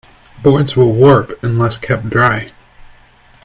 Boards 0.41 0.75
will 0.75 0.93
warp 0.93 1.37
unless 1.43 1.77
kept 1.77 2.09
dry. 2.09 2.49